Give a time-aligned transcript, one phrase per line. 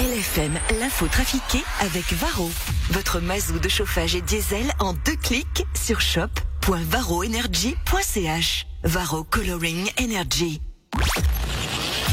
[0.00, 2.50] LFM, l'info trafiquée avec Varro.
[2.90, 8.66] Votre mazou de chauffage et diesel en deux clics sur shop.varroenergy.ch.
[8.82, 10.60] Varro Coloring Energy.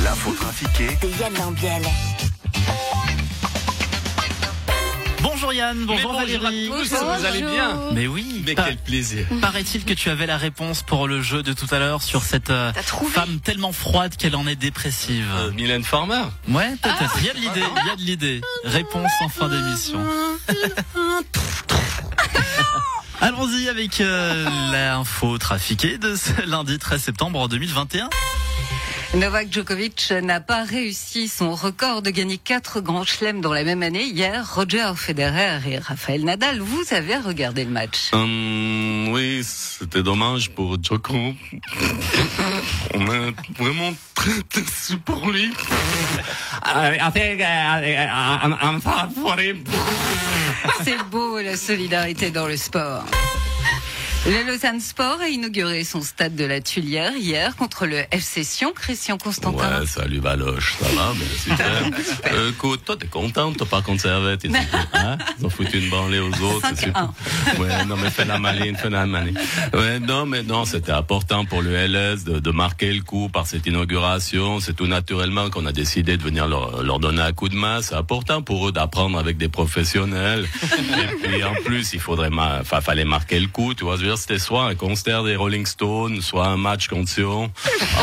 [0.04, 1.82] L'info trafiquée De Yann Lambiel.
[5.52, 6.68] Bonjour Yann, bonjour Mais bonjour Valérie.
[6.68, 10.38] à tous, vous allez bien Mais oui, Mais quel plaisir paraît-il que tu avais la
[10.38, 12.72] réponse pour le jeu de tout à l'heure sur cette euh,
[13.12, 15.28] femme tellement froide qu'elle en est dépressive.
[15.36, 17.18] Euh, Mylène Farmer Ouais, peut-être.
[17.20, 18.40] Il y a de l'idée, il y a de l'idée.
[18.64, 20.00] Réponse en fin d'émission.
[23.20, 28.10] Allons-y avec euh, l'info trafiquée de ce lundi 13 septembre 2021.
[29.14, 33.84] Novak Djokovic n'a pas réussi son record de gagner quatre grands chelems dans la même
[33.84, 34.06] année.
[34.06, 38.10] Hier, Roger Federer et Rafael Nadal, vous avez regardé le match.
[38.14, 41.34] Hum, Oui, c'était dommage pour Joko.
[42.94, 45.52] On a vraiment très déçu pour lui.
[50.86, 53.04] C'est beau la solidarité dans le sport.
[54.24, 58.72] Le Lausanne Sport a inauguré son stade de la Tuilière hier contre le FC Sion.
[58.72, 59.80] Christian Constantin.
[59.80, 61.92] Ouais, salut Valoche, ça va, mais super.
[62.32, 64.50] Euh, écoute, toi t'es content, t'as pas conservé tes
[64.94, 65.18] hein?
[65.40, 67.10] Ils ont foutu une branlée aux autres, c'est super.
[67.56, 67.60] 5-1.
[67.60, 69.40] Ouais, non mais fais la maline, fais la maline.
[69.74, 73.48] Ouais, non mais non, c'était important pour le LS de, de marquer le coup par
[73.48, 74.60] cette inauguration.
[74.60, 77.82] C'est tout naturellement qu'on a décidé de venir leur, leur donner un coup de main.
[77.82, 80.48] C'est important pour eux d'apprendre avec des professionnels.
[80.64, 83.74] Et puis en plus, il faudrait, enfin, fallait marquer le coup.
[83.74, 87.52] Tu vois, je c'était soit un concert des Rolling Stones, soit un match contre Sion.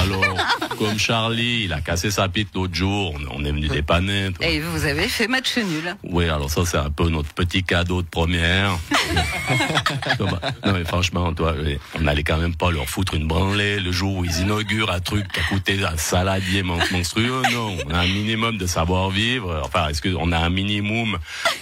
[0.03, 0.37] Alors,
[0.79, 4.31] comme Charlie, il a cassé sa pite l'autre jour, on, est venu dépanner.
[4.33, 4.47] tu vois.
[4.47, 5.97] Et vous avez fait match nul.
[6.05, 8.79] Oui, alors ça, c'est un peu notre petit cadeau de première.
[10.21, 11.55] non, mais franchement, toi,
[12.01, 15.01] on allait quand même pas leur foutre une branlée le jour où ils inaugurent un
[15.01, 17.43] truc qui a coûté un saladier mon- monstrueux.
[17.53, 19.63] Non, on a un minimum de savoir-vivre.
[19.65, 21.19] Enfin, est-ce qu'on a un minimum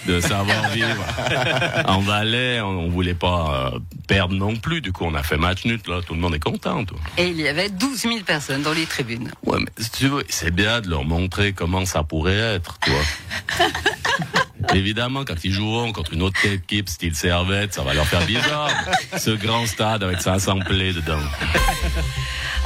[0.07, 1.03] de savoir-vivre
[1.87, 4.81] En Valais, on, on voulait pas euh, perdre non plus.
[4.81, 6.01] Du coup, on a fait match nul, là.
[6.01, 6.97] Tout le monde est content, toi.
[7.17, 9.31] Et il y avait 12 000 personnes dans les tribunes.
[9.45, 12.91] Ouais, mais si tu veux, c'est bien de leur montrer comment ça pourrait être, tu
[12.91, 13.67] vois.
[14.73, 18.71] Évidemment, quand ils joueront contre une autre équipe style Servette, ça va leur faire bizarre.
[19.17, 21.19] Ce grand stade avec 500 plaies dedans.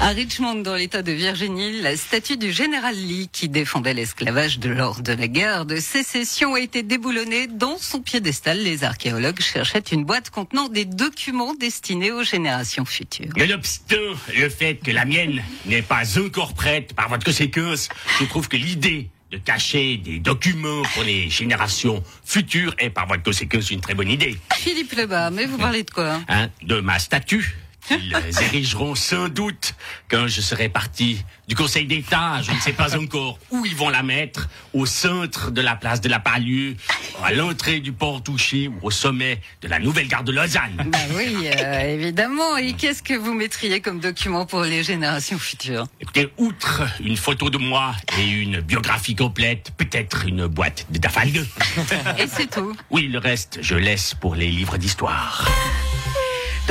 [0.03, 4.71] À Richmond, dans l'État de Virginie, la statue du général Lee, qui défendait l'esclavage de
[4.71, 7.45] lors de la guerre de sécession, a été déboulonnée.
[7.45, 13.31] Dans son piédestal, les archéologues cherchaient une boîte contenant des documents destinés aux générations futures.
[13.37, 13.95] Nonobstant
[14.35, 17.87] le fait que la mienne n'est pas encore prête par votre conséquence,
[18.19, 22.75] je trouve que l'idée de cacher des documents pour les générations futures.
[22.77, 24.37] Est par votre conséquence une très bonne idée.
[24.55, 27.55] Philippe Lebas, mais vous parlez de quoi Hein, de ma statue
[27.97, 29.73] qu'ils érigeront sans doute
[30.09, 32.41] quand je serai parti du Conseil d'État.
[32.41, 36.01] Je ne sais pas encore où ils vont la mettre, au centre de la place
[36.01, 36.75] de la Palue,
[37.23, 40.89] à l'entrée du port Touchy ou au sommet de la nouvelle gare de Lausanne.
[40.91, 42.57] Bah oui, euh, évidemment.
[42.57, 45.87] Et qu'est-ce que vous mettriez comme document pour les générations futures?
[45.99, 51.45] Écoutez, outre une photo de moi et une biographie complète, peut-être une boîte de Dafalgue.
[52.17, 52.75] Et c'est tout.
[52.89, 55.47] Oui, le reste, je laisse pour les livres d'histoire.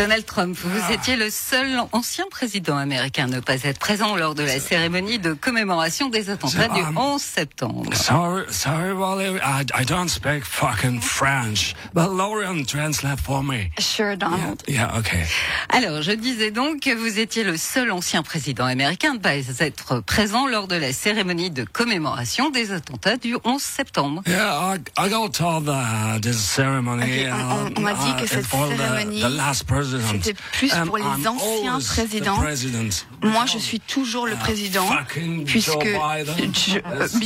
[0.00, 4.34] Donald Trump, vous étiez le seul ancien président américain à ne pas être présent lors
[4.34, 7.92] de la cérémonie de commémoration des attentats du 11 septembre.
[7.92, 9.36] Sorry, sorry, Wally.
[9.42, 13.66] I, I don't speak fucking French, but Lauren translate for me.
[13.78, 14.62] Sure, Donald.
[14.66, 15.24] Yeah, okay.
[15.68, 19.36] Alors, je disais donc que vous étiez le seul ancien président américain à ne pas
[19.60, 24.22] être présent lors de la cérémonie de commémoration des attentats du 11 septembre.
[24.26, 27.02] Yeah, I, I go to the this ceremony.
[27.26, 29.89] Ok, on- on- on m'a dit que uh, cette for the- cérémonie, the last president.
[30.10, 32.36] C'était plus Um, pour les I'm anciens présidents.
[32.36, 33.06] president.
[33.22, 37.18] Moi, je suis toujours le président, fucking puisque euh, so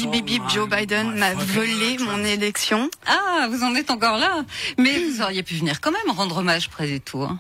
[0.48, 2.06] Joe Biden m'a volé election.
[2.12, 2.90] mon élection.
[3.06, 4.44] Ah, vous en êtes encore là
[4.78, 7.36] Mais vous auriez pu venir quand même rendre hommage près du tour.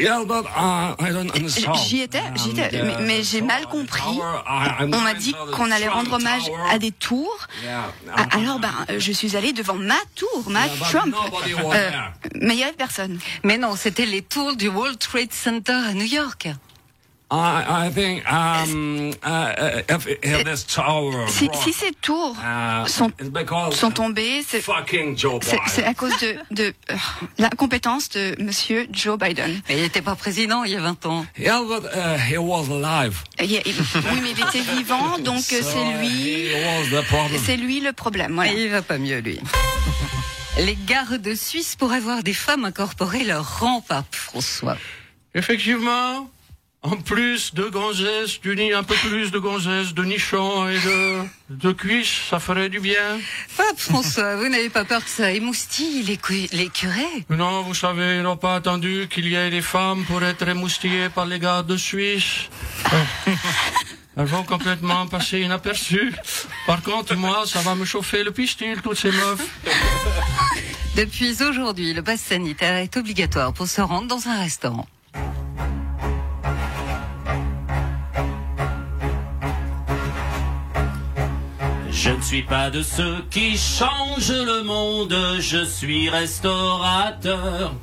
[0.00, 1.74] Uh, yeah, but I don't understand.
[1.76, 4.02] J'y étais, j'y étais, Um, mais, j'ai mal compris.
[4.08, 7.46] On m'a dit to the qu'on allait rendre hommage à des tours.
[7.68, 11.14] Ah, Alors, ben, je suis allée devant ma tour, ma Trump.
[11.74, 11.90] Euh,
[12.40, 13.18] mais il y avait personne.
[13.44, 16.48] Mais non, c'était les tours du World Trade Center à New York.
[17.32, 23.30] I, I think um, uh, if, if this tower Si, ces tours uh, sont, it's
[23.30, 26.94] because sont tombées, c'est à cause de, de euh,
[27.38, 29.60] l'incompétence de Monsieur Joe Biden.
[29.68, 31.24] Mais il n'était pas président il y a 20 ans.
[31.38, 33.22] Yeah, but uh, he was alive.
[33.38, 37.40] Il- oui, mais il était vivant, donc euh, So c'est lui, He was the problem.
[37.46, 38.34] c'est lui le problème.
[38.34, 38.52] Voilà.
[38.52, 39.38] Il va pas mieux, lui.
[40.58, 44.76] Les gardes suisses pourraient voir des femmes incorporer leur rang, pape François.
[45.34, 46.28] Effectivement,
[46.82, 51.20] En plus de gonzesse, tu dis un peu plus de gonzesse, de nichons et de,
[51.50, 53.18] de cuisses, ça ferait du bien.
[53.58, 56.18] Pape François, vous n'avez pas peur que ça émoustille les,
[56.52, 57.26] les curés?
[57.28, 61.10] Non, vous savez, ils n'ont pas attendu qu'il y ait des femmes pour être émoustillées
[61.10, 62.48] par les gardes de Suisse.
[62.94, 62.96] Euh,
[64.16, 66.14] Elles vont complètement passer inaperçues.
[66.66, 69.46] Par contre, moi, ça va me chauffer le pistil, toutes ces meufs.
[70.96, 74.86] Depuis aujourd'hui, le pass sanitaire est obligatoire pour se rendre dans un restaurant.
[82.02, 87.74] Je ne suis pas de ceux qui changent le monde, je suis restaurateur.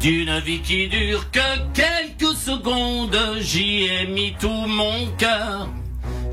[0.00, 5.68] D'une vie qui dure que quelques secondes, j'y ai mis tout mon cœur.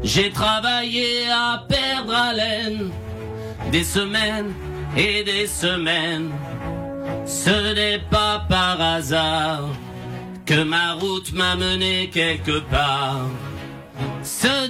[0.02, 2.90] J'ai travaillé à perdre haleine,
[3.72, 4.52] des semaines
[4.98, 6.31] et des semaines.
[7.28, 9.69] Ce n'est pas par hasard
[10.48, 13.30] que ma route m'a mené quelque part.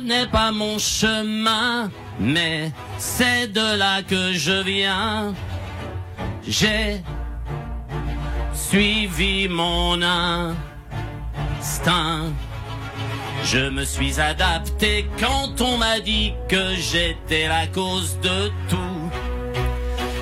[0.04, 1.90] N'est pas mon chemin,
[2.20, 5.34] mais c'est de là que je viens.
[6.48, 7.02] J'ai
[8.54, 10.02] suivi mon
[11.60, 12.32] instinct.
[13.44, 19.12] Je me suis adapté quand on m'a dit que j'étais la cause de tout.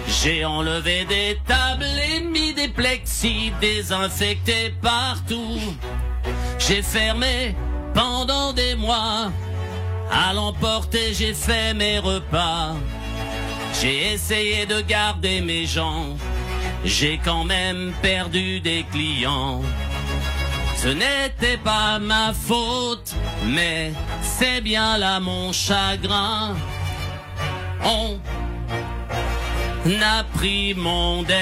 [0.07, 5.60] J'ai enlevé des tables et mis des plexis désinfectés partout.
[6.60, 7.56] J'ai fermé
[7.94, 9.31] pendant des mois.
[10.12, 12.75] À l'emporter, j'ai fait mes repas.
[13.81, 16.18] J'ai essayé de garder mes gens.
[16.84, 19.62] J'ai quand même perdu des clients.
[20.75, 23.16] Ce n'était pas ma faute,
[23.46, 26.56] mais c'est bien là mon chagrin.
[27.84, 28.19] On
[29.86, 31.42] a pris mon destin.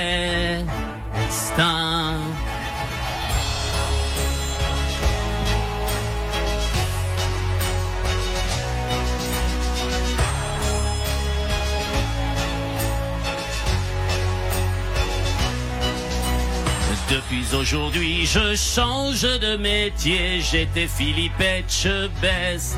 [17.53, 20.41] Aujourd'hui, je change de métier.
[20.41, 21.87] J'étais Philippette,
[22.21, 22.77] baisse.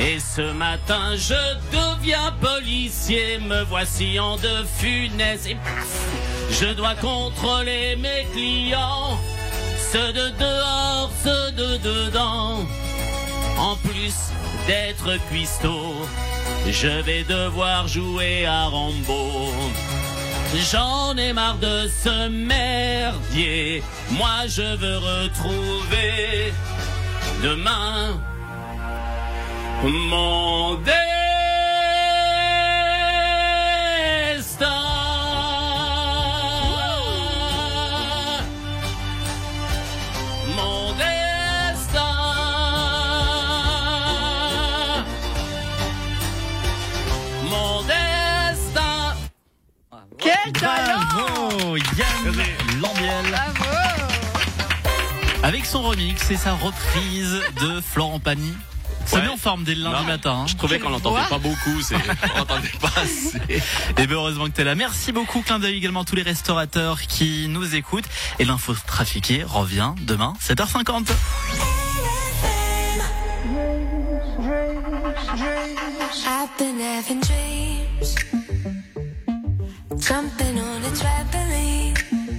[0.00, 1.34] Et ce matin, je
[1.72, 3.38] deviens policier.
[3.38, 5.46] Me voici en de funeste.
[5.46, 5.56] Et
[6.50, 9.18] je dois contrôler mes clients.
[9.92, 12.60] Ceux de dehors, ceux de dedans.
[13.58, 14.14] En plus
[14.66, 15.94] d'être cuistot,
[16.70, 19.50] je vais devoir jouer à Rambo.
[20.54, 23.82] J'en ai marre de ce merdier.
[24.10, 26.52] Moi, je veux retrouver
[27.42, 28.20] demain
[29.82, 31.11] mon destin.
[50.96, 52.36] Bravo Yann
[52.80, 53.70] Lambiel Bravo
[55.42, 58.52] avec son remix et sa reprise de Florent Pagny.
[59.06, 59.22] Ça Ouais.
[59.24, 60.30] met en forme dès le lundi Non, matin.
[60.42, 60.46] hein.
[60.46, 63.40] Je trouvais qu'on l'entendait pas beaucoup, c'est, on l'entendait pas assez.
[63.98, 64.76] Et bien heureusement que t'es là.
[64.76, 65.42] Merci beaucoup.
[65.42, 68.04] Clin d'œil également à tous les restaurateurs qui nous écoutent.
[68.38, 71.08] Et l'info trafiquée revient demain 7h50.
[76.24, 78.14] I've been having dreams,
[79.98, 80.51] jumping on a trampoline.